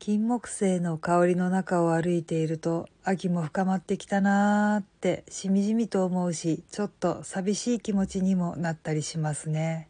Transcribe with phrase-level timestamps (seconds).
[0.00, 9.88] 金木犀の香りの中を歩いていると秋も深まってきたなーってしみじみと思うしちょっと寂しい気持ちにもなったりしますね。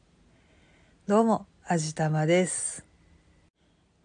[1.07, 2.87] どうもあじたまです。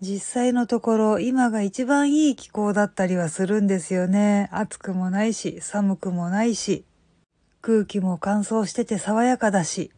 [0.02, 4.50] 実際のところ今が一番いい気候だったりはするんですよね。
[4.52, 6.84] 暑くもないし寒くもないし
[7.62, 9.90] 空気も乾燥してて爽やかだし。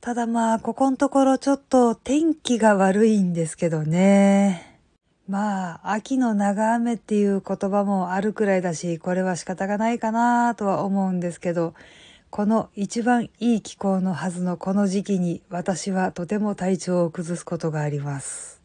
[0.00, 4.67] ただまあここのところちょっと天気が悪いんですけどね。
[5.28, 11.74] まあ、秋の長雨っていう言葉もあるくらいだし、これは仕方がないかなとは思うんですけど、
[12.30, 18.62] この一番いい気候のはずのこの時期に私はとても体調を崩すことがあります。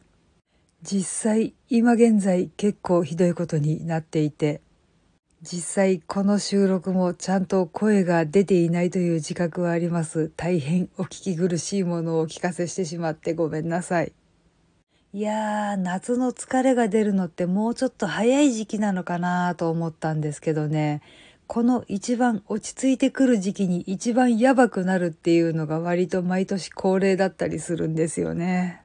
[0.82, 4.62] 実際、今現在結構ひどいことになっていて、
[5.42, 10.32] 実際この収録もちゃんと声が出ていないという自覚はあります。
[10.34, 14.14] 大変お聞き苦しいものをお聞かせしてしまってごめんなさい。
[15.16, 21.02] いやー、夏の疲れが出るのってもうちょっと早い時期なのかなと思ったんですけどね、
[21.46, 28.82] この一番落ち着いてくる時期に一番やばくなるっていうのが割と毎年恒例だったりするんですよね。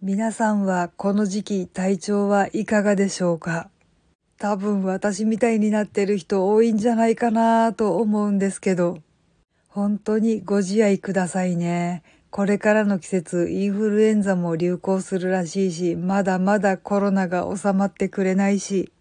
[0.00, 3.68] 皆さんはこの時期体調はいかがでしょうか？
[4.38, 8.98] 多分私みたいになってる人多いんじゃないかなと思うんですけど、
[9.66, 12.04] 本当にご自愛くださいね。
[12.30, 18.92] これからの季節、インフルエンザも流行するらしいし、まだまだコロナが収まってくれないし、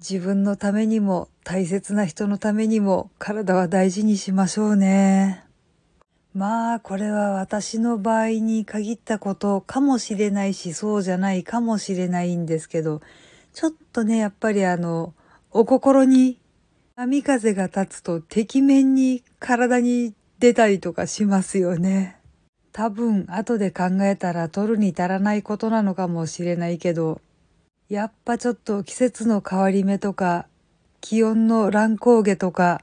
[0.00, 5.44] 自分のためにも大切な人のためにも体は大事にしましょうね。
[6.34, 13.02] まあ、これは私の場合に限ったことかもしれないし、そうじゃないかもしれないんですけど、
[13.52, 15.14] ちょっとね、やっぱりあの、
[15.52, 16.40] お心に
[16.96, 22.18] 波風が立つと、てきめんに体に出たりとかしますよね。
[22.74, 27.20] 多分後で考えたら取るに足らないことなのかもしれないけど、
[27.88, 30.48] やっぱちょっと季節の変わり目とか、
[31.00, 32.82] 気温の乱高下とか、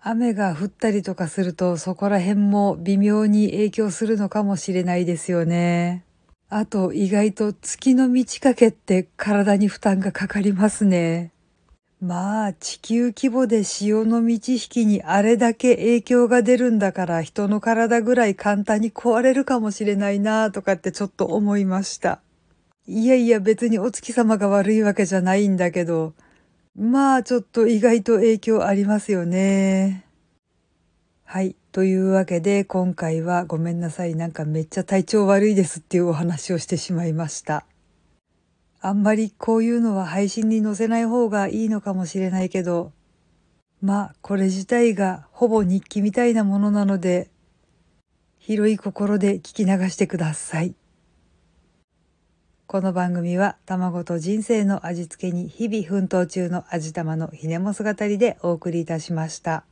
[0.00, 6.04] 雨が降ったりとかするとそこら辺も微妙に影響するのかもしれないですよね。
[6.48, 11.30] あと意外と月の満ち欠けって体に負担がかかりますね。
[12.00, 22.20] まあ、地球規模で潮の満ち引きにあれだけ影響が出るんだから人の体ぐらい簡単に壊れるかもしれないなとかってちょっと思いました。
[22.86, 26.14] いやいや別にお月様が悪いわけじゃないんだけど、
[26.76, 30.04] まあちょっと意外と影響ありますよね。
[31.24, 31.56] はい。
[31.72, 34.14] というわけで今回はごめんなさい。
[34.14, 37.66] なんかめっちゃ体調悪いですっていうお話をしてしまいました。
[38.80, 42.92] あんまりこういうのは配信に載せない方がいいのかもしれないけど、
[43.82, 47.30] まあこれ自体がほぼ日記みたいなものなので、
[48.38, 50.74] 広い心で聞き流してください。
[52.66, 59.64] この番組は卵と人生の味付けに日々奮闘中の味玉のひねも姿りでお送りいたしました。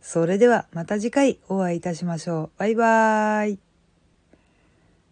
[0.00, 2.58] それではまた次回お会いいたしましょう。
[2.58, 3.65] バイバーイ。